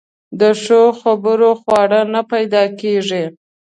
په 0.39 0.49
ښو 0.61 0.81
خبرو 1.01 1.49
خواړه 1.61 2.01
نه 2.13 2.21
پیدا 2.31 2.63
کېږي. 2.81 3.23